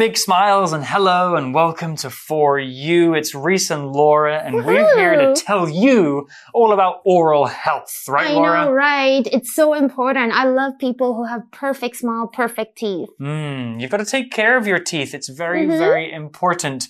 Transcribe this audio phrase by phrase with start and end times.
[0.00, 3.12] Big smiles and hello and welcome to For You.
[3.12, 8.30] It's Reese and Laura, and we're here to tell you all about oral health, right,
[8.30, 8.64] I Laura?
[8.64, 9.26] know, right?
[9.30, 10.32] It's so important.
[10.32, 13.10] I love people who have perfect smile, perfect teeth.
[13.20, 15.12] Mm, you've got to take care of your teeth.
[15.12, 15.76] It's very, Mhm.
[15.76, 16.86] very important.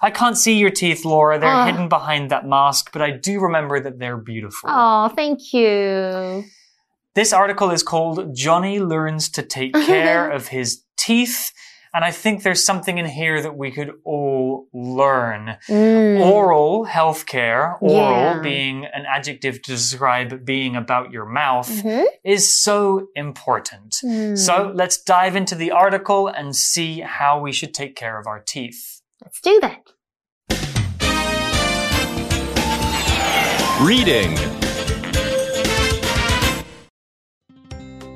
[0.00, 1.40] I can't see your teeth, Laura.
[1.40, 1.64] They're Oh.
[1.64, 4.70] hidden behind that mask, but I do remember that they're beautiful.
[4.72, 6.44] Oh, thank you.
[7.16, 11.50] This article is called Johnny Learns to Take Care of His Teeth.
[11.94, 15.56] And I think there's something in here that we could all learn.
[15.68, 16.20] Mm.
[16.24, 18.40] Oral healthcare, oral Yeah.
[18.40, 22.06] being an adjective to describe being about your mouth, Mhm.
[22.24, 23.96] is so important.
[24.02, 24.38] Mm.
[24.38, 28.40] So let's dive into the article and see how we should take care of our
[28.40, 29.00] teeth.
[29.24, 29.82] let's do that.
[33.80, 34.36] Reading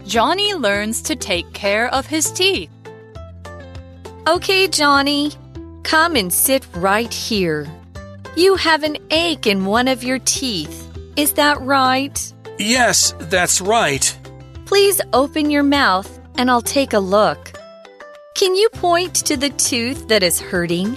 [0.04, 2.70] Johnny learns to take care of his teeth.
[4.28, 5.30] Okay, Johnny,
[5.84, 7.64] come and sit right here.
[8.36, 10.84] You have an ache in one of your teeth.
[11.16, 12.32] Is that right?
[12.58, 14.18] Yes, that's right.
[14.64, 17.52] Please open your mouth and I'll take a look.
[18.34, 20.96] Can you point to the tooth that is hurting?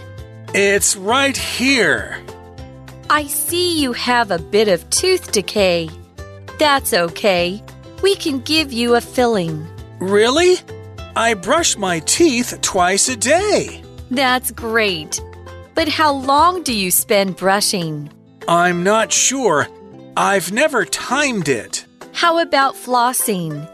[0.55, 2.19] It's right here.
[3.11, 5.87] I see you have a bit of tooth decay.
[6.57, 7.61] That's okay.
[8.01, 9.67] We can give you a filling.
[9.99, 10.55] Really?
[11.15, 13.83] I brush my teeth twice a day.
[14.11, 15.21] That's great.
[15.75, 18.11] But how long do you spend brushing?
[18.47, 19.67] I'm not sure.
[20.17, 21.85] I've never timed it.
[22.13, 23.69] How about flossing?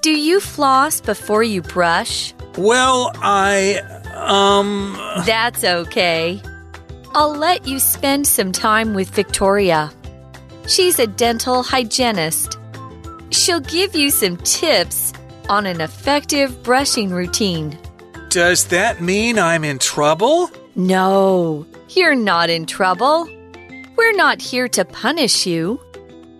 [0.00, 2.32] Do you floss before you brush?
[2.56, 3.78] Well, I.
[4.14, 4.94] Um.
[5.26, 6.40] That's okay.
[7.14, 9.92] I'll let you spend some time with Victoria.
[10.66, 12.58] She's a dental hygienist.
[13.30, 15.12] She'll give you some tips
[15.48, 17.78] on an effective brushing routine.
[18.28, 20.50] Does that mean I'm in trouble?
[20.74, 23.28] No, you're not in trouble.
[23.96, 25.80] We're not here to punish you.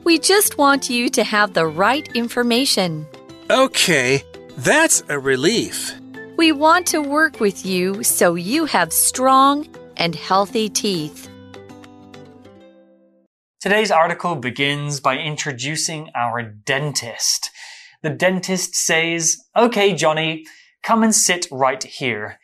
[0.05, 3.07] We just want you to have the right information.
[3.51, 4.25] Okay,
[4.57, 5.95] that's a relief.
[6.37, 11.29] We want to work with you so you have strong and healthy teeth.
[13.61, 17.52] Today's article begins by introducing our dentist.
[18.03, 20.45] The dentist says, Okay, Johnny,
[20.83, 22.39] come and sit right here.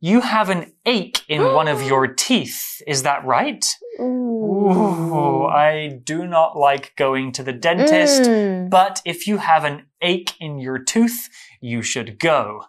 [0.00, 2.82] You have an ache in one of your teeth.
[2.86, 3.64] Is that right?
[4.00, 8.68] Ooh, I do not like going to the dentist, Mm.
[8.70, 11.28] but if you have an ache in your tooth,
[11.60, 12.64] you should go.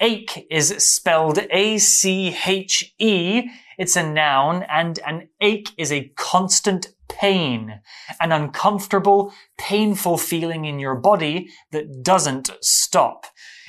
[0.00, 3.48] Ache is spelled A C H E.
[3.78, 7.80] It's a noun, and an ache is a constant pain,
[8.20, 13.26] an uncomfortable, painful feeling in your body that doesn't stop.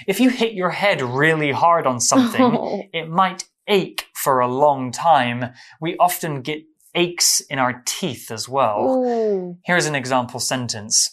[0.07, 2.83] If you hit your head really hard on something, oh.
[2.93, 5.53] it might ache for a long time.
[5.79, 6.63] We often get
[6.95, 9.03] aches in our teeth as well.
[9.05, 9.57] Ooh.
[9.65, 11.09] Here's an example sentence.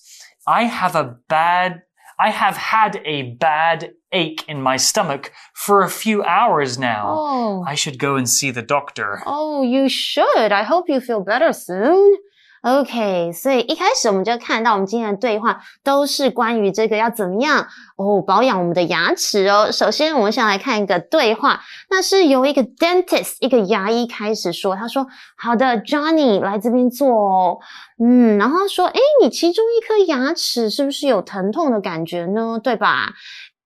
[0.47, 1.83] I have a bad,
[2.21, 7.17] I have had a bad ache in my stomach for a few hours now.
[7.19, 7.65] Oh.
[7.67, 9.23] I should go and see the doctor.
[9.25, 10.53] Oh, you should.
[10.53, 12.17] I hope you feel better soon.
[12.63, 17.67] OK，所以一开始我们就看到我们今天的对话都是关于这个要怎么样
[17.97, 19.73] 哦保养我们的牙齿哦。
[19.73, 25.07] 首先，我们先来看一个对话，那是由一个 dentist 一个牙医开始说，他说
[25.39, 27.59] ：“好的，Johnny 来这边做哦。”
[27.99, 32.61] 嗯，然后说：“诶，你其中一颗牙齿是不是有疼痛的感觉呢？
[32.63, 33.15] 对吧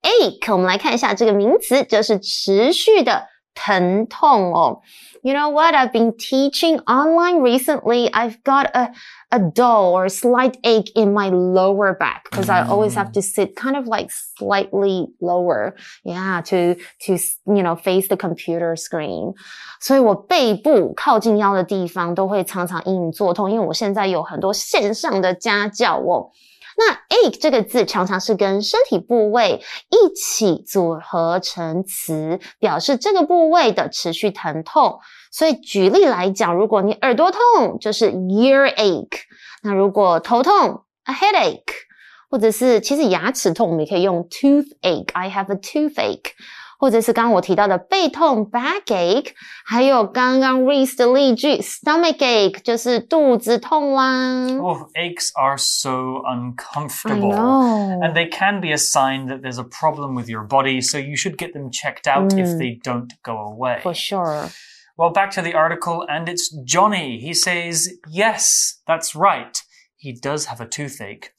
[0.03, 4.82] ？ache，我们来看一下这个名词，就是持续的疼痛哦。
[5.22, 5.76] You know what?
[5.76, 8.10] I've been teaching online recently.
[8.14, 8.92] I've got a,
[9.32, 13.58] a dull or slight ache in my lower back because I always have to sit
[13.58, 15.76] kind of like slightly lower.
[16.06, 17.18] Yeah, to, to,
[17.48, 19.34] you know, face the computer screen.
[19.82, 26.32] 所以我背部靠近腰的地方都会常常隐隐作痛，因为我现在有很多线上的家教哦。
[26.77, 34.99] 那 ache 这个字常常是跟身体部位一起组合成词，表示这个部位的持续疼痛。
[35.31, 39.07] 所以举例来讲，如果你耳朵痛，就是 earache；
[39.63, 41.63] 那如果头痛，a headache；
[42.31, 45.13] 或者是其实牙齿痛，我们也可以用 toothache。
[45.13, 46.33] I have a toothache。
[46.84, 49.34] 或者是刚刚我提到的背痛 backache，
[49.66, 54.48] 还有刚刚 Reese 的例句 stomachache，就是肚子痛啦。
[54.62, 57.34] Oh, aches are so I uncomfortable.
[57.34, 58.00] know.
[58.02, 61.16] And they can be a sign that there's a problem with your body, so you
[61.16, 62.58] should get them checked out if Mm.
[62.58, 63.80] they don't go away.
[63.82, 64.50] For sure.
[64.98, 67.20] Well, back to the article, and it's Johnny.
[67.20, 69.58] He says, Yes, that's right.
[69.96, 71.32] He does have a toothache.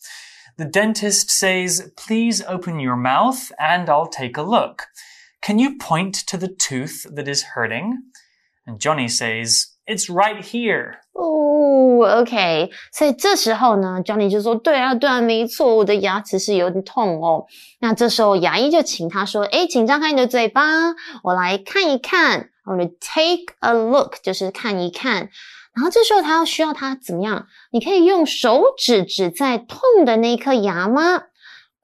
[0.57, 4.87] The dentist says, Please open your mouth and I'll take a look.
[5.43, 8.03] Can you point to the tooth that is hurting?
[8.67, 10.99] And Johnny says, It's right here.
[11.15, 17.47] 哦，OK，所以这时候呢，Johnny 就说：“对啊，对啊，没错，我的牙齿是有点痛哦。”
[17.81, 20.95] 那这时候牙医就请他说：“诶，请张开你的嘴巴，
[21.25, 22.51] 我来看一看。
[22.67, 25.31] 我们 take a look，就是看一看。
[25.75, 27.47] 然后这时候他要需要他怎么样？
[27.73, 31.25] 你可以用手指指在痛的那颗牙吗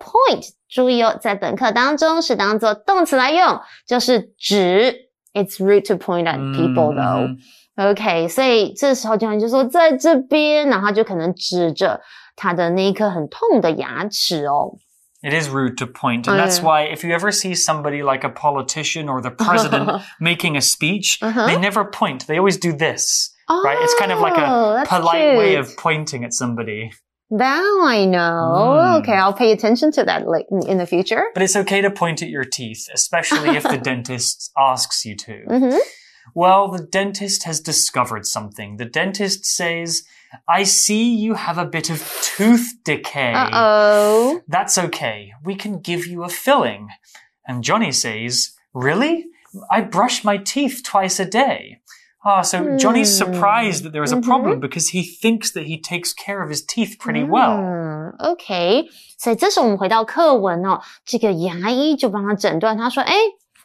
[0.00, 5.06] ？Point，注意哦，在本课当中是当做动词来用，就是指。
[5.32, 7.36] It's rude to point at people though.
[7.76, 12.00] OK，所以这时候教练就说在这边，然后他就可能指着
[12.34, 14.78] 他的那一颗很痛的牙齿哦。
[15.22, 18.30] It is rude to point, and that's why if you ever see somebody like a
[18.30, 22.26] politician or the president making a speech, they never point.
[22.26, 23.76] They always do this, right?
[23.82, 25.60] It's kind of like Oh, a that's polite way cute.
[25.60, 26.92] of pointing at somebody.
[27.31, 28.19] Now I know.
[28.19, 28.99] Mm.
[28.99, 30.23] Okay, I'll pay attention to that
[30.67, 31.27] in the future.
[31.33, 35.45] But it's okay to point at your teeth, especially if the dentist asks you to.
[35.47, 35.77] Mm-hmm.
[36.35, 38.77] Well, the dentist has discovered something.
[38.77, 40.03] The dentist says,
[40.47, 43.33] I see you have a bit of tooth decay.
[43.33, 44.41] Uh oh.
[44.47, 45.33] That's okay.
[45.43, 46.89] We can give you a filling.
[47.47, 49.25] And Johnny says, Really?
[49.69, 51.81] I brush my teeth twice a day.
[52.28, 56.12] Ah, so Johnny's surprised that there is a problem because he thinks that he takes
[56.12, 57.56] care of his teeth pretty well.
[57.60, 63.14] 嗯，OK，所以这时候我们回到课文哦，这个牙医就帮他诊断，他说：“哎，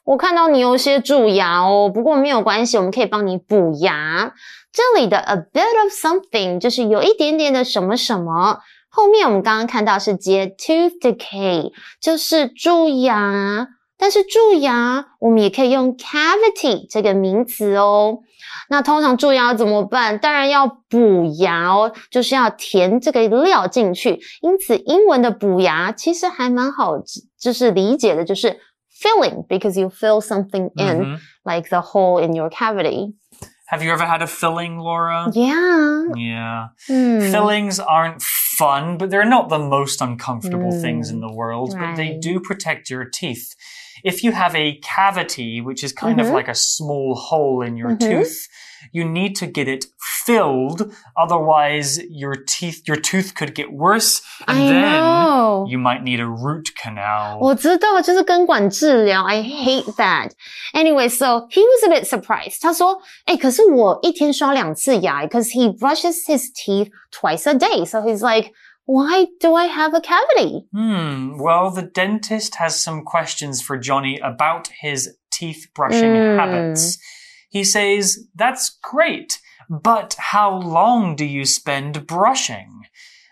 [0.04, 4.32] 我看到你有些蛀牙哦，不过没有关系，我们可以帮你补牙。”
[4.72, 8.60] 这里的 a bit of something 就是有一点点的什么什么。
[8.90, 13.68] 后面我们刚刚看到是接 tooth decay，就是蛀牙。
[13.98, 18.20] 但是蛀牙我们也可以用 cavity 这个名词哦。
[18.70, 20.18] 那通常蛀牙怎么办？
[20.18, 24.20] 当然要补牙哦，就是要填这个料进去。
[24.42, 26.94] 因此，英文的补牙其实还蛮好，
[27.40, 28.60] 就是理解的，就是
[29.02, 31.20] filling，because you fill something in、 Mhm.
[31.44, 33.14] like the hole in your cavity.
[33.70, 35.30] Have you ever had a filling, Laura?
[35.34, 36.08] Yeah.
[36.16, 36.70] Yeah.
[36.90, 38.22] 嗯 Fillings aren't
[38.58, 42.22] fun, but they're not the most uncomfortable things in the world, but they right.
[42.22, 43.54] do protect your teeth.
[44.06, 46.34] If you have a cavity, which is kind of Mhm.
[46.34, 48.00] like a small hole in your Mhm.
[48.00, 48.48] tooth,
[48.92, 49.86] you need to get it
[50.26, 50.92] filled.
[51.16, 55.66] Otherwise, your teeth, your tooth could get worse, and I then know.
[55.70, 57.38] you might need a root canal.
[57.40, 59.24] 我知道，就是根管治疗。
[59.24, 60.32] I hate that.
[60.74, 62.58] Anyway, so he was a bit surprised.
[62.62, 67.86] 他说：“哎，可是我一天刷两次牙，because he brushes his teeth twice a day.
[67.86, 68.52] So he's like,
[68.87, 70.65] Why do I have a cavity?
[70.73, 71.39] Hmm.
[71.39, 76.39] Well, the dentist has some questions for Johnny about his teeth brushing Mm.
[76.39, 76.99] habits.
[77.51, 82.83] He says, That's great, but how long do you spend brushing?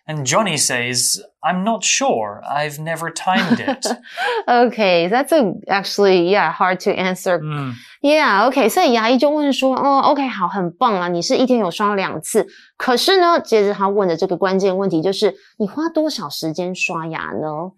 [0.07, 2.41] And Johnny says, I'm not sure.
[2.43, 3.85] I've never timed it.
[4.47, 7.37] Okay, that's a actually yeah hard to answer.
[7.39, 7.73] Hmm.
[8.01, 17.71] Yeah, OK，所以牙医就问说，哦，OK，好，很棒啊，你是一天有刷两次，可是呢，接着他问的这个关键问题就是，你花多少时间刷牙呢？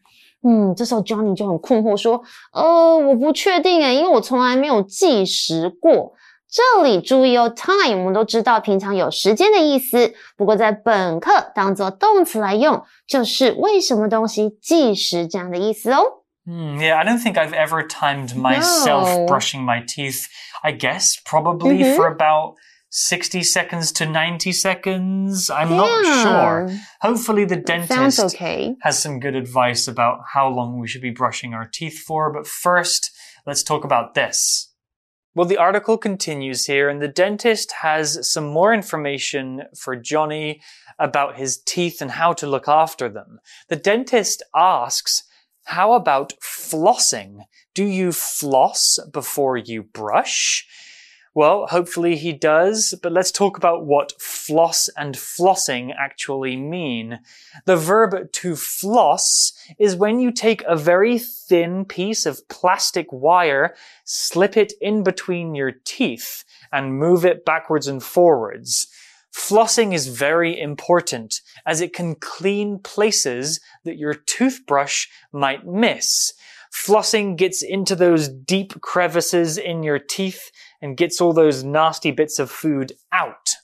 [0.47, 2.23] 嗯，这时候 Johnny 就很困惑说，
[2.53, 6.13] 呃，我不确定诶，因为我从来没有计时过。
[6.49, 16.01] 这里注意哦，time 我们都知道平常有时间的意思，不过在本课当做动词来用，就是为什么东西计时这样的意思哦。
[16.45, 19.25] Hmm, yeah, I don't think I've ever timed myself No.
[19.27, 20.25] brushing my teeth.
[20.63, 21.95] I guess probably Mhm.
[21.95, 22.55] for about
[22.89, 25.49] 60 seconds to 90 seconds.
[25.49, 26.67] I'm not sure.
[26.67, 28.75] Yeah, Hopefully, the Sounds dentist okay.
[28.81, 32.29] has some good advice about how long we should be brushing our teeth for.
[32.33, 33.11] But first,
[33.45, 34.67] let's talk about this.
[35.36, 40.62] Well, the article continues here, and the dentist has some more information for Johnny
[40.98, 43.40] about his teeth and how to look after them.
[43.68, 45.24] The dentist asks,
[45.64, 47.40] How about flossing?
[47.74, 50.66] Do you floss before you brush?
[51.36, 57.20] Well, hopefully he does, but let's talk about what floss and flossing actually mean.
[57.66, 63.76] The verb to floss is when you take a very thin piece of plastic wire,
[64.04, 68.86] slip it in between your teeth, and move it backwards and forwards.
[69.30, 76.32] Flossing is very important as it can clean places that your toothbrush might miss.
[76.72, 80.50] Flossing gets into those deep crevices in your teeth
[80.80, 83.56] and gets all those nasty bits of food out.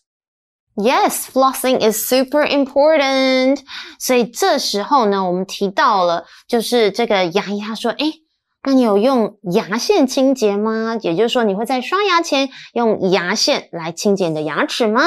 [0.75, 3.61] Yes, flossing is super important.
[3.99, 8.23] 所以这时候呢，我们提到了，就是这个牙医他说，诶，
[8.65, 10.97] 那你有用牙线清洁吗？
[11.03, 15.03] 也就是说，你会在刷牙前用牙线来清洁你的牙齿吗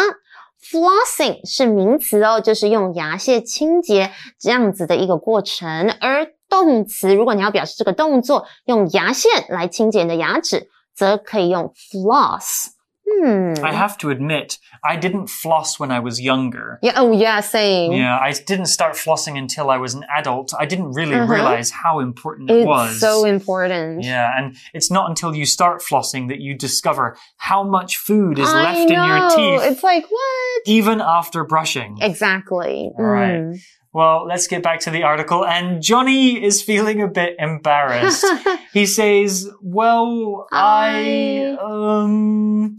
[0.71, 13.54] ？Flossing 是名词哦，就是用牙线清洁这样子的一个过程，而动词，如果你要表示这个动作，用牙线来清洁你的牙齿，则可以用 floss。Hmm.
[13.64, 16.78] I have to admit, I didn't floss when I was younger.
[16.80, 16.92] Yeah.
[16.96, 17.40] Oh, yeah.
[17.40, 17.90] Same.
[17.92, 20.52] Yeah, I didn't start flossing until I was an adult.
[20.56, 21.32] I didn't really Uh-huh.
[21.34, 23.00] realize how important it It's was.
[23.00, 24.04] so important.
[24.04, 28.48] yeah, and it's not until you start flossing that you discover how much food is
[28.48, 29.28] I left in your know.
[29.36, 30.62] teeth, It's like what?
[30.66, 31.98] even after brushing.
[32.00, 32.92] Exactly.
[32.96, 33.40] Right.
[33.42, 33.58] Mm.
[33.95, 35.45] Well, let's get back to the article.
[35.45, 38.25] And Johnny is feeling a bit embarrassed.
[38.73, 42.75] he says, Well, I, I- um,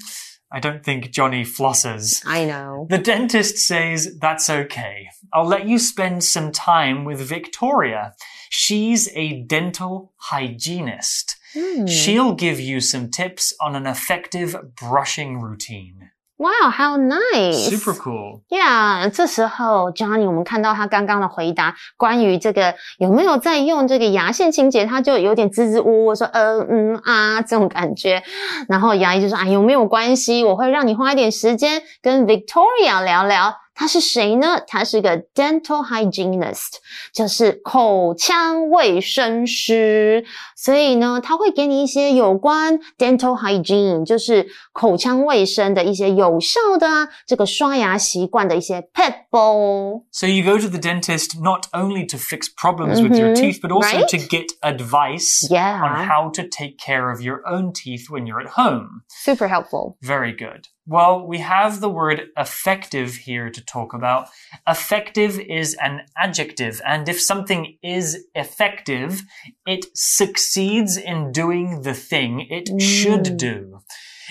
[0.53, 2.23] I don't think Johnny flosses.
[2.27, 2.87] I know.
[2.91, 5.09] The dentist says, That's okay.
[5.33, 8.13] I'll let you spend some time with Victoria.
[8.51, 11.37] She's a dental hygienist.
[11.55, 11.87] Hmm.
[11.87, 16.11] She'll give you some tips on an effective brushing routine.
[16.39, 17.71] Wow, how nice.
[17.71, 18.43] Super cool.
[18.51, 28.23] Yeah，这时候 Johnny，我们看到他刚刚的回答，关于这个有没有在用这个牙线清洁，他就有点支支吾吾说，呃嗯啊这种感觉。
[28.69, 30.45] 然后牙医就说，哎，有没有关系？
[30.45, 33.55] 我会让你花一点时间跟 Victoria 聊聊。
[33.76, 34.60] 她是谁呢？
[34.68, 36.74] 她是个 dental hygienist，
[37.14, 40.24] 就是口腔卫生师。
[40.56, 50.04] 所以呢，他会给你一些有关 dental hygiene，就是口腔卫生的一些有效的啊，这个刷牙习惯的一些 pebble。
[50.12, 53.60] So you go to the dentist not only to fix problems with your Mhm, teeth,
[53.62, 54.08] but also right?
[54.10, 55.82] to get advice Yeah.
[55.82, 59.02] on how to take care of your own teeth when you're at home.
[59.08, 59.98] Super helpful.
[60.02, 60.68] Very good.
[60.89, 64.29] Well, we have the word effective here to talk about.
[64.69, 69.23] Effective is an adjective, and if something is effective,
[69.67, 73.37] it succeeds in doing the thing it should mm.
[73.37, 73.81] do.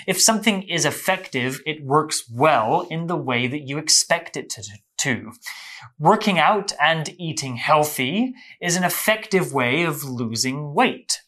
[0.06, 4.62] If something is effective, it works well in the way that you expect it to.
[4.98, 5.32] to.
[5.98, 8.32] Working out and eating healthy
[8.62, 11.20] is an effective way of losing weight.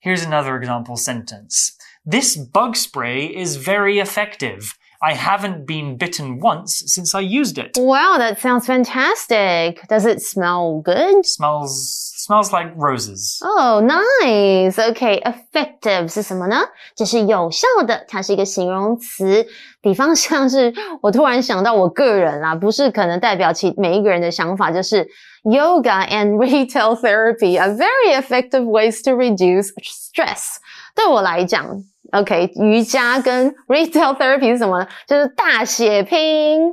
[0.00, 1.76] Here's another example sentence.
[2.05, 4.73] This bug spray is very effective.
[4.99, 7.77] I haven't been bitten once since I used it.
[7.77, 9.87] Wow, that sounds fantastic.
[9.87, 11.23] Does it smell good?
[11.23, 13.39] Smells smells like roses.
[13.43, 14.79] Oh, nice.
[14.79, 16.57] Okay, effective 是 什么呢？
[16.95, 19.45] 就是有效的，它是一个形容词。
[19.81, 25.07] 比方像是我突然想到我个人啦，不是可能代表其每一个人的想法，就是
[25.43, 30.55] yoga and retail therapy are very effective ways to reduce stress。
[30.95, 34.87] 对我来讲 ，OK，瑜伽跟 retail therapy 是什么呢？
[35.07, 36.69] 就是大血拼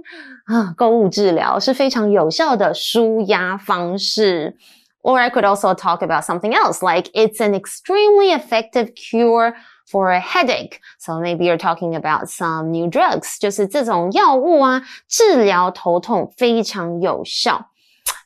[0.46, 4.56] 啊，购物治疗是非常有效的舒压方式。
[5.02, 9.54] Or I could also talk about something else, like it's an extremely effective cure
[9.86, 10.78] for a headache.
[10.98, 13.38] So maybe you're talking about some new drugs.
[13.38, 17.66] 就是这种药物啊，治疗头痛非常有效。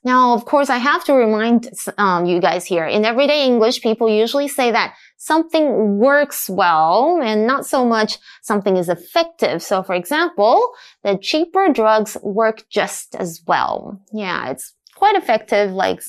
[0.05, 2.87] Now, of course, I have to remind um, you guys here.
[2.87, 4.93] In everyday English, people usually say that
[5.26, 9.62] something works well and not so much something is effective.
[9.64, 10.58] So, for example,
[11.04, 14.02] the cheaper drugs work just as well.
[14.12, 16.02] Yeah, it's quite effective, like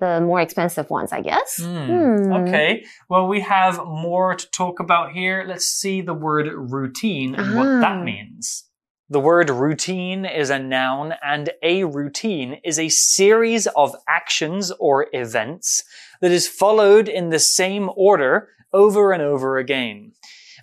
[0.00, 1.62] the more expensive ones, I guess.
[1.62, 2.84] Hmm, Okay.
[3.08, 5.44] Well, we have more to talk about here.
[5.46, 8.02] Let's see the word routine and what that Ah.
[8.02, 8.63] means.
[9.10, 15.08] The word routine is a noun, and a routine is a series of actions or
[15.12, 15.84] events
[16.22, 20.12] that is followed in the same order over and over again.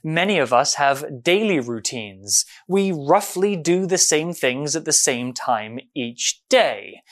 [0.03, 2.43] Many of us have daily routines.
[2.67, 7.03] We roughly do the same things at the same time each day.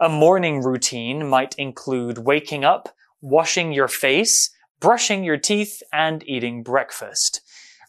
[0.00, 2.88] A morning routine might include waking up,
[3.20, 7.40] washing your face, brushing your teeth, and eating breakfast.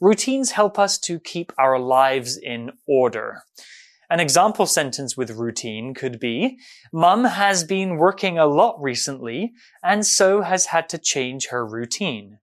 [0.03, 3.43] Routines help us to keep our lives in order.
[4.11, 6.57] An example sentence with routine could be,
[6.93, 9.53] Mum has been working a lot recently,
[9.83, 12.39] and so has had to change her routine.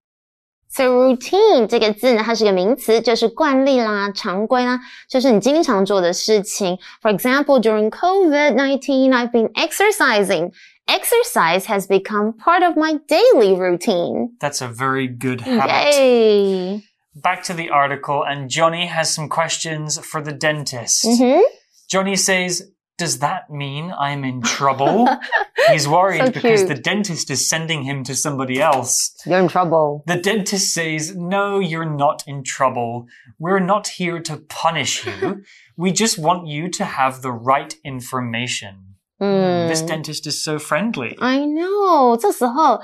[0.68, 6.78] So routine 这个字呢，它是个名词，就是惯例啦、常规啦，就是你经常做的事情。
[7.00, 10.52] For example, during COVID-19, I've been exercising.
[10.86, 14.36] Exercise has become part of my daily routine.
[14.38, 15.96] That's a very good habit.
[15.96, 16.82] Yay!
[17.14, 21.04] Back to the article, and Johnny has some questions for the dentist.
[21.04, 21.42] Mhm.
[21.88, 22.62] Johnny says,
[22.98, 25.06] Does that mean I'm in trouble?
[25.70, 26.68] He's worried So because cute.
[26.68, 29.12] the dentist is sending him to somebody else.
[29.26, 30.02] You're in trouble.
[30.06, 33.06] The dentist says, No, you're not in trouble.
[33.38, 35.42] We're not here to punish you.
[35.76, 38.96] we just want you to have the right information.
[39.20, 39.68] Mm.
[39.68, 41.16] This dentist is so friendly.
[41.20, 42.80] I know，这时候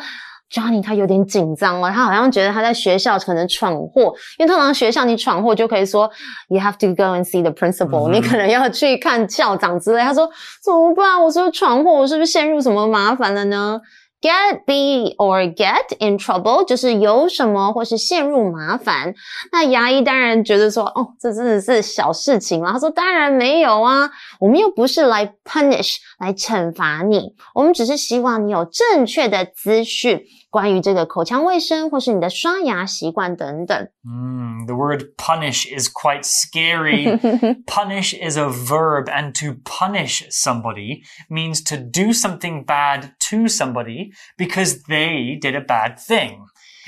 [0.52, 6.10] Johnny 他有点紧张了，他好像觉得他在学校可能闯祸，因为通常学校你闯祸就可以说
[6.50, 10.02] you have to go and see the principal，、嗯你可能要去看校长之类。
[10.02, 10.30] 他说
[10.64, 11.22] 怎么办？
[11.22, 11.92] 我是不是闯祸？
[11.92, 13.80] 我是不是陷入什么麻烦了呢
[14.22, 19.14] get be or get in trouble，就是有什么或是陷入麻烦。
[19.52, 22.74] 那牙医当然觉得说，哦，这真的是小事情啦。
[22.74, 24.10] 他说，当然没有啊，
[24.40, 30.22] 我们又不是来 punish 来惩罚你，我们只是希望你有正确的资讯。
[30.51, 33.89] 关于这个口腔卫生，或是你的刷牙习惯等等。
[34.05, 37.19] Mm, the word punish is quite scary.
[37.67, 44.13] punish is a verb, and to punish somebody means to do something bad to somebody
[44.37, 46.45] because they did a bad thing.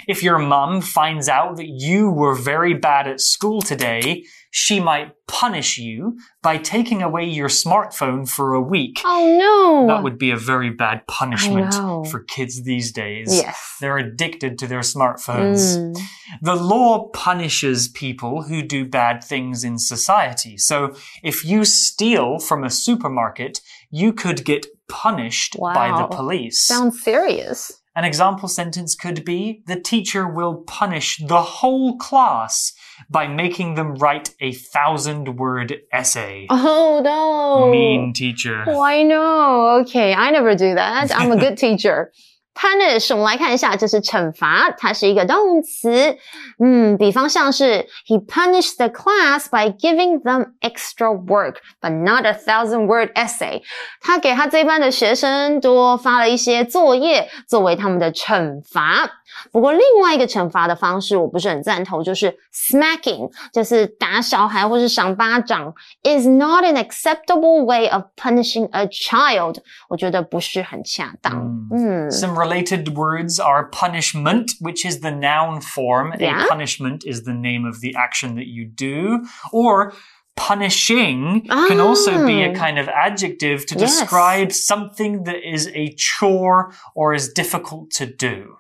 [0.07, 5.14] If your mum finds out that you were very bad at school today, she might
[5.28, 9.00] punish you by taking away your smartphone for a week.
[9.06, 9.94] Oh no!
[9.94, 11.74] That would be a very bad punishment
[12.08, 13.36] for kids these days.
[13.36, 13.78] Yes.
[13.80, 15.78] They're addicted to their smartphones.
[15.78, 16.00] Mm.
[16.42, 20.58] The law punishes people who do bad things in society.
[20.58, 26.62] So if you steal from a supermarket, you could get punished by the police.
[26.62, 27.72] Sounds serious.
[27.96, 32.72] An example sentence could be the teacher will punish the whole class
[33.10, 36.48] by making them write a thousand word essay.
[36.90, 37.72] Oh no!
[37.72, 38.64] Mean teacher.
[38.68, 39.80] Oh, I know.
[39.82, 41.12] Okay, I never do that.
[41.16, 42.12] I'm a good teacher.
[42.54, 46.18] Punish，我们来看一下，这是惩罚，它是一个动词。
[46.62, 53.62] 嗯，比方像是 He punished the class by giving them extra work, but not a thousand word essay。
[54.02, 59.10] 他给他这班的学生多发了一些作业，作为他们的惩罚。
[59.52, 69.58] 不过另外一个惩罚的方式我不是很赞同，就是 smacking，就是打小孩或是赏巴掌，is not an acceptable way of punishing a child。
[69.88, 71.48] 我觉得不是很恰当。
[71.72, 76.14] 嗯 related words are punishment, which is the noun form.
[76.20, 76.46] Yeah.
[76.46, 79.26] A punishment is the name of the action that you do.
[79.52, 79.94] Or
[80.36, 82.56] punishing can also be a Ah.
[82.56, 84.00] kind of adjective to Yes.
[84.00, 88.56] describe something that is a chore or is difficult to do.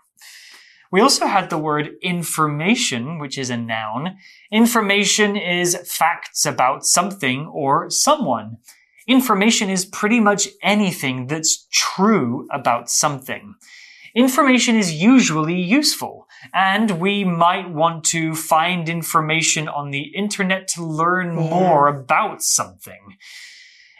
[0.91, 4.17] We also had the word information, which is a noun.
[4.51, 8.57] Information is facts about something or someone.
[9.09, 13.55] Information is pretty much anything that's true about something.
[14.15, 20.83] Information is usually useful, and we might want to find information on the internet to
[20.85, 23.17] learn more about something.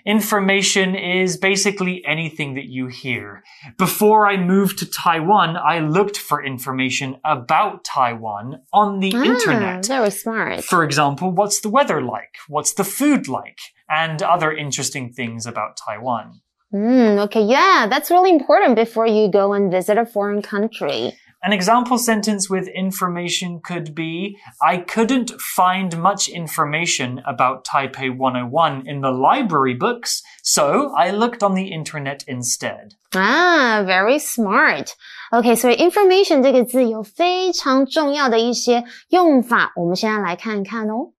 [0.05, 3.43] Information is basically anything that you hear.
[3.77, 9.85] Before I moved to Taiwan, I looked for information about Taiwan on the Ah, internet.
[9.85, 10.63] very smart.
[10.63, 12.35] For example, what's the weather like?
[12.47, 13.59] What's the food like?
[13.88, 16.40] And other interesting things about Taiwan.
[16.72, 21.12] Mm, okay, yeah, that's really important before you go and visit a foreign country.
[21.42, 28.84] An example sentence with information could be I couldn't find much information about Taipei 101
[28.86, 32.94] in the library books, so I looked on the internet instead.
[33.14, 34.94] Ah, very smart.
[35.32, 41.12] OK，所以 information 这个字有非常重要的一些用法，我们现在来看看哦。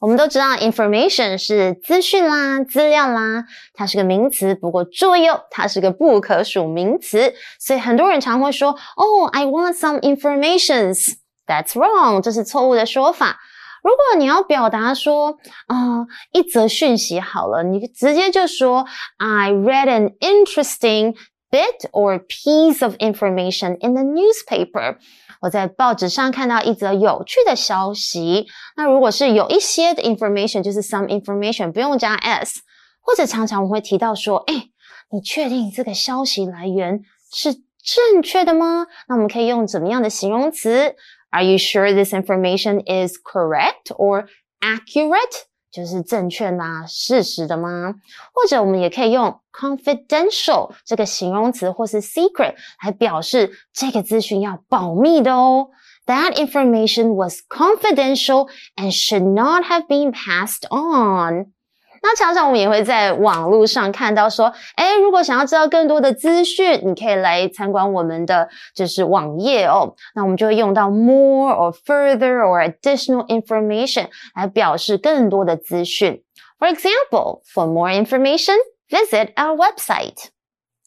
[0.00, 4.54] 我们都知道 information 是资讯啦、资料啦，它是个名词。
[4.54, 11.14] 不过注意哦，它是个不可数名词，所以很多人常会说，Oh,，I want some informations。
[11.46, 13.38] That's wrong，这是错误的说法。
[13.82, 21.16] 如果你要表达说，啊、一则讯息好了，你直接就说 I read an interesting
[21.49, 24.97] bit or piece of information in the newspaper。
[25.41, 28.47] 我在报纸上看到一则有趣的消息。
[28.77, 32.61] 那如果是有一些的 information，就是 some information，不用加 s，
[33.01, 34.69] 或者常常我会提到说，哎，
[35.11, 37.01] 你确定这个消息来源
[37.33, 38.87] 是正确的吗？
[39.09, 40.95] 那我们可以用怎么样的形容词？
[41.31, 44.27] Are you sure this information is correct or
[44.61, 45.43] accurate？
[45.78, 47.94] 就是正确呐、事实的吗？
[48.34, 55.68] 或者我们也可以用 confidential 这个形容词或是 secret 来表示这个资讯要保密的哦。
[56.06, 61.52] That information was confidential and should not have been passed on.
[62.01, 69.95] 那常常我们也会在网络上看到说，哎，如果想要知道更多的资讯，你可以来参观我们的就是网页哦。
[70.13, 76.21] 那我们就会用到 more or further or additional information 来表示更多的资讯。
[76.59, 78.57] For example, for more information,
[78.89, 80.29] visit our website.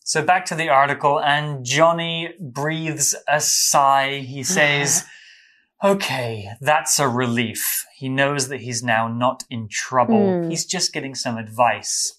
[0.04, 4.20] So back to the article, and Johnny breathes a sigh.
[4.20, 5.04] He says,
[5.83, 7.85] Okay, that's a relief.
[7.95, 10.43] He knows that he's now not in trouble.
[10.43, 10.49] Hmm.
[10.49, 12.13] He's just getting some advice.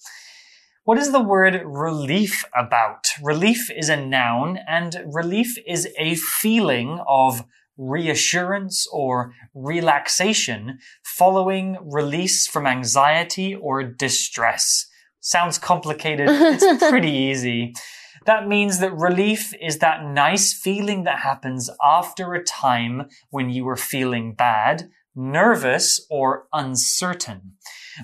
[0.84, 3.06] What is the word relief about?
[3.22, 7.44] Relief is a noun, and relief is a feeling of
[7.78, 14.86] reassurance or relaxation following release from anxiety or distress.
[15.20, 16.26] Sounds complicated.
[16.28, 17.74] It's pretty easy.
[18.24, 23.64] That means that relief is that nice feeling that happens after a time when you
[23.64, 27.54] were feeling bad, nervous, or uncertain.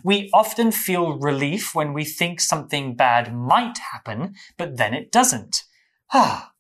[0.03, 5.65] We often feel relief when we think something bad might happen, but then it doesn't.
[6.13, 6.53] Ah.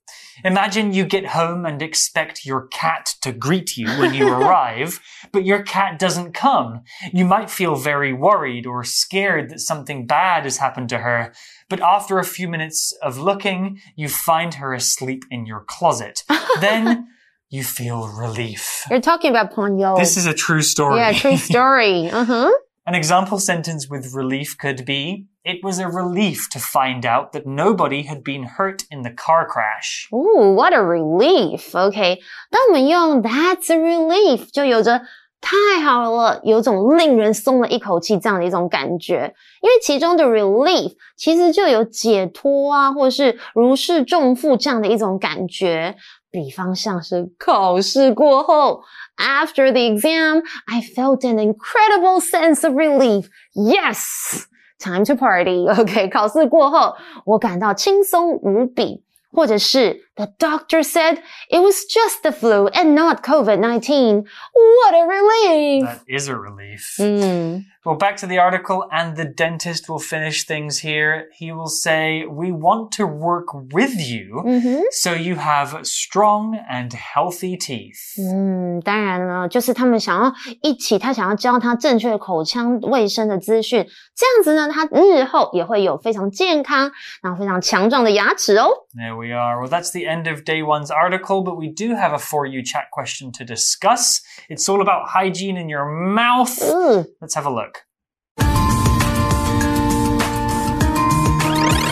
[0.44, 5.00] Imagine you get home and expect your cat to greet you when you arrive,
[5.32, 6.82] but your cat doesn't come.
[7.12, 11.32] You might feel very worried or scared that something bad has happened to her,
[11.68, 16.24] but after a few minutes of looking, you find her asleep in your closet.
[16.60, 17.08] then
[17.50, 18.84] you feel relief.
[18.90, 19.96] You're talking about Ponyo.
[19.98, 20.98] This is a true story.
[20.98, 22.08] yeah, true story.
[22.12, 22.52] Uh huh.
[22.87, 27.45] An example sentence with relief could be It was a relief to find out that
[27.45, 30.07] nobody had been hurt in the car crash.
[30.13, 31.77] Ooh, what a relief.
[31.77, 32.19] OK，
[32.49, 35.01] 当我们用 That's a relief，就有着
[35.41, 39.35] 太好了，有种令人松了一口气这样的一种感觉。
[39.61, 45.97] 因为其中的 relief 其实就有解脱啊，或是如释重负这样的一种感觉。
[46.31, 48.81] 比方像是考试过后，
[49.17, 53.27] After the exam, I felt an incredible sense of relief.
[53.53, 54.45] Yes,
[54.79, 55.67] time to party.
[55.69, 59.03] OK，考试过后，我感到轻松无比。
[59.31, 64.25] 或者是 The doctor said it was just the flu and not COVID-19.
[64.53, 65.85] What a relief!
[65.87, 66.99] That is a relief.
[66.99, 71.25] 嗯 Well, back to the article, and the dentist will finish things here.
[71.37, 74.83] He will say, We want to work with you 嗯哼。
[74.91, 78.21] so you have strong and healthy teeth.
[78.21, 86.91] 嗯，当然了，就是他们想要一起，他想要教他正确的口腔卫生的资讯，这样子呢，他日后也会有非常健康，
[87.23, 88.69] 然后非常强壮的牙齿哦。
[88.98, 89.60] There we are.
[89.60, 92.64] Well, that's the end of day one's article, but we do have a for you
[92.64, 94.20] chat question to discuss.
[94.48, 96.58] It's all about hygiene in your mouth.
[96.60, 97.84] 嗯 Let's have a look.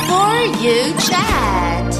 [0.08, 1.94] For you chat.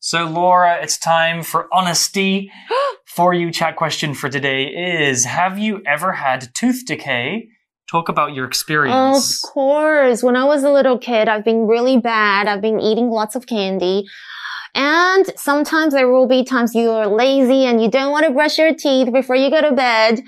[0.00, 2.50] So, Laura, it's time for honesty.
[3.04, 7.50] for you chat question for today is Have you ever had tooth decay?
[7.92, 9.44] Talk about your experience.
[9.44, 10.22] Of course.
[10.22, 12.48] When I was a little kid, I've been really bad.
[12.48, 14.06] I've been eating lots of candy.
[14.74, 18.74] And sometimes there will be times you're lazy and you don't want to brush your
[18.74, 20.22] teeth before you go to bed.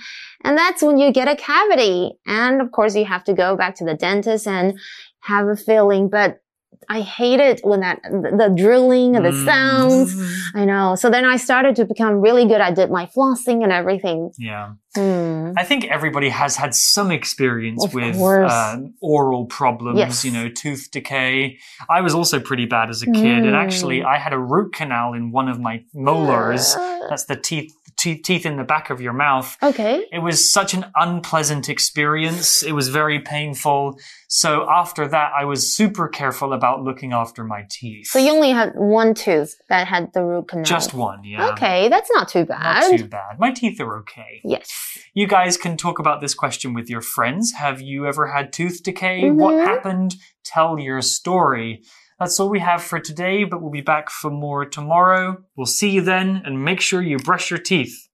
[0.44, 2.12] And that's when you get a cavity.
[2.26, 4.78] And of course, you have to go back to the dentist and
[5.20, 6.10] have a filling.
[6.10, 6.42] But
[6.90, 9.44] I hate it when that, the, the drilling and the Mm.
[9.46, 10.14] sounds.
[10.54, 10.96] I know.
[10.96, 12.60] So then I started to become really good.
[12.60, 14.32] I did my flossing and everything.
[14.36, 14.72] Yeah.
[14.94, 15.52] Hmm.
[15.56, 20.24] I think everybody has had some experience Of with um, oral problems, Yes.
[20.24, 21.58] you know, tooth decay.
[21.88, 24.06] I was also pretty bad as a kid, and actually, Mm.
[24.06, 26.74] I had a root canal in one of my molars.
[26.76, 29.56] Uh, That's the teeth, teeth, teeth in the back of your mouth.
[29.62, 30.06] okay.
[30.12, 32.62] It was such an unpleasant experience.
[32.62, 33.98] It was very painful.
[34.28, 38.08] So after that, I was super careful about looking after my teeth.
[38.08, 40.64] So you only had one tooth that had the root canal.
[40.64, 41.50] Just one, yeah.
[41.52, 42.80] Okay, that's not too bad.
[42.90, 43.38] Not too bad.
[43.38, 44.40] My teeth are okay.
[44.44, 44.83] Yes.
[45.14, 47.52] You guys can talk about this question with your friends.
[47.52, 49.30] Have you ever had tooth decay?
[49.30, 49.64] What Mhm.
[49.64, 50.14] happened?
[50.44, 51.82] Tell your story.
[52.18, 55.38] That's all we have for today, but we'll be back for more tomorrow.
[55.56, 58.08] We'll see you then, and make sure you brush your teeth.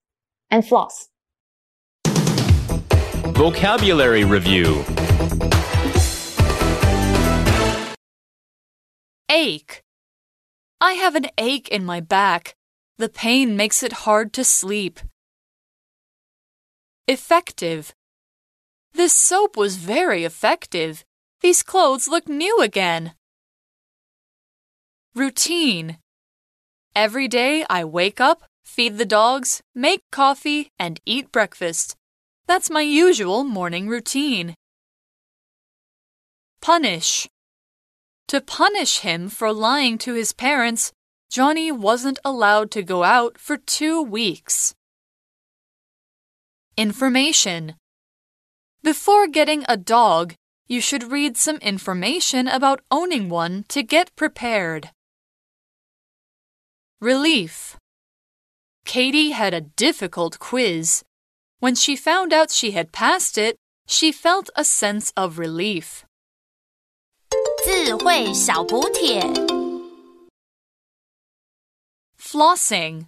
[0.51, 1.09] And floss.
[3.35, 4.85] Vocabulary Review
[9.31, 9.83] Ache.
[10.81, 12.57] I have an ache in my back.
[12.99, 15.01] The pain makes it hard to sleep.
[17.09, 17.93] Effective.
[18.93, 21.05] This soap was very effective.
[21.41, 23.15] These clothes look new again.
[25.15, 25.99] Routine.
[26.95, 31.97] Every day I wake up, feed the dogs, make coffee, and eat breakfast.
[32.47, 34.55] That's my usual morning routine.
[36.61, 37.29] Punish.
[38.29, 40.93] To punish him for lying to his parents,
[41.31, 44.75] Johnny wasn't allowed to go out for two weeks.
[46.78, 47.76] Information.
[48.84, 50.36] Before getting a dog,
[50.68, 54.92] you should read some information about owning one to get prepared.
[57.02, 57.78] Relief.
[58.86, 61.04] Katie had a difficult quiz.
[61.60, 66.06] When she found out she had passed it, she felt a sense of relief.
[67.64, 69.22] 智慧小补帖。
[72.18, 73.08] Flossing.